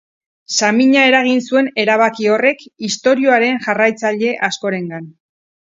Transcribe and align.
Samina 0.53 1.03
eragin 1.09 1.43
zuen 1.51 1.69
erabaki 1.83 2.31
horrek 2.37 2.65
istorioaren 2.89 3.63
jarraitzaile 3.69 4.35
askorengan. 4.51 5.11